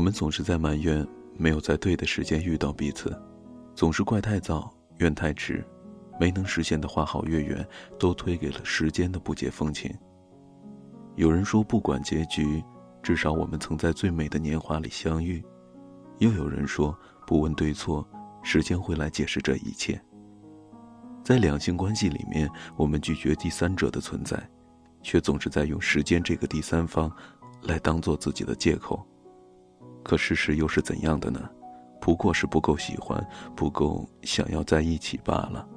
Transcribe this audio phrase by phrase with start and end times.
[0.00, 3.14] 我们总是在埋怨没有在对的时间遇到彼此，
[3.74, 5.62] 总是怪太早，怨太迟，
[6.18, 7.62] 没能实现的花好月圆，
[7.98, 9.94] 都推给了时间的不解风情。
[11.16, 12.64] 有人说，不管结局，
[13.02, 15.38] 至少我们曾在最美的年华里相遇；
[16.16, 18.02] 又有人说，不问对错，
[18.42, 20.00] 时间会来解释这一切。
[21.22, 24.42] 在两性关系里面，我们拒绝第三者的存在，
[25.02, 27.14] 却总是在用时间这个第三方，
[27.64, 29.06] 来当做自己的借口。
[30.02, 31.48] 可事实又是怎样的呢？
[32.00, 33.22] 不过是不够喜欢，
[33.54, 35.68] 不够想要在一起罢了。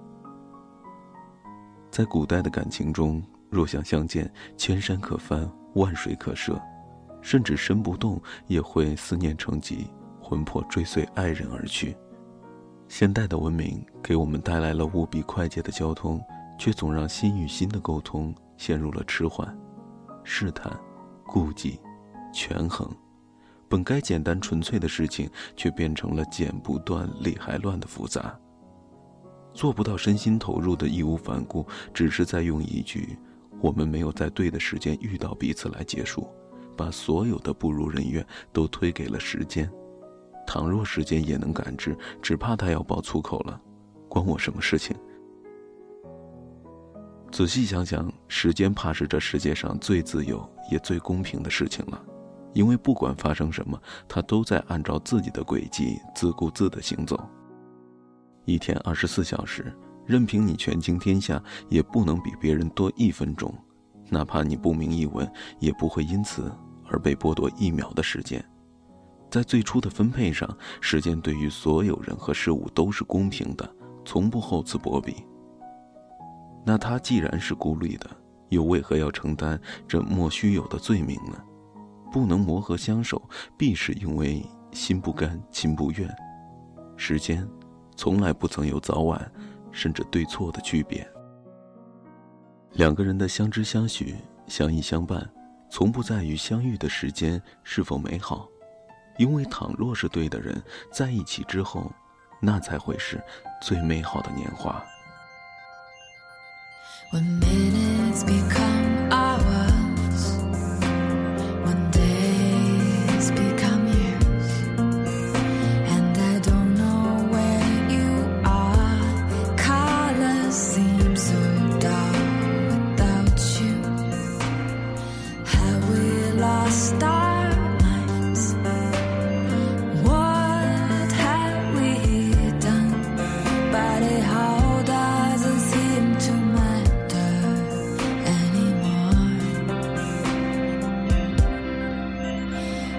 [1.92, 6.60] 在古代的感情中，若想相见，千山可翻，万水可涉，
[7.22, 9.88] 甚至身不动也会思念成疾，
[10.22, 11.96] 魂魄追随爱人而去。
[12.88, 16.24] 现代的文明给我们带来了无比快捷的交通，
[16.58, 19.56] 却总让心与心的沟通陷入了迟缓、
[20.24, 20.72] 试探、
[21.26, 21.80] 顾忌、
[22.34, 22.90] 权衡。
[23.74, 28.40] 本该简单纯粹的事情，却变成了剪不断、理还乱的复杂。
[29.52, 33.18] 做不到身心投入的义无反顾，只是在用一句
[33.60, 36.28] “我们没有在对的时间遇到彼此”来结束，
[36.78, 39.68] 把所有的不如人愿都推给了时间。
[40.46, 43.60] 倘若时间也能感知，只怕他要爆粗口了，
[44.08, 44.96] 关我什么事情？
[47.32, 52.00] 仔细想想，时间怕是这世界上最自由也最公平的事情了。
[52.54, 57.20] 因为不管发生什么，他都在按照自己的轨迹自顾自的行走。
[58.46, 59.74] 一天二十四小时，
[60.06, 63.54] 任凭你权倾天下，也不能比别人多一分钟。
[64.10, 66.52] 哪怕你不明一文，也不会因此
[66.90, 68.44] 而被剥夺一秒的时间。
[69.32, 70.48] 在最初的分配上，
[70.80, 73.68] 时间对于所有人和事物都是公平的，
[74.06, 75.16] 从不厚此薄彼。
[76.64, 78.08] 那他既然是孤立的，
[78.50, 81.42] 又为何要承担这莫须有的罪名呢？
[82.14, 83.20] 不能磨合相守，
[83.58, 86.08] 必是因为心不甘情不愿。
[86.96, 87.46] 时间，
[87.96, 89.32] 从来不曾有早晚，
[89.72, 91.06] 甚至对错的区别。
[92.74, 94.16] 两个人的相知相许、
[94.46, 95.28] 相依相伴，
[95.72, 98.48] 从不在于相遇的时间是否美好，
[99.18, 101.92] 因为倘若是对的人，在一起之后，
[102.40, 103.20] 那才会是
[103.60, 104.86] 最美好的年华。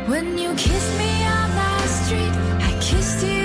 [0.07, 3.44] When you kissed me on that street, I kissed you.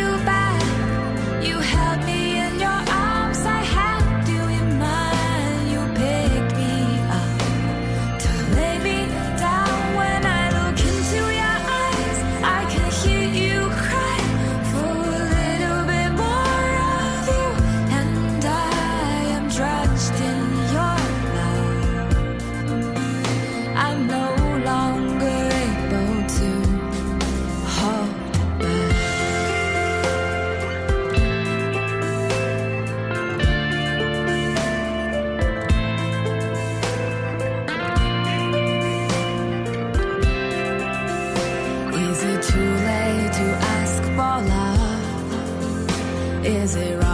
[46.49, 47.08] Is it right?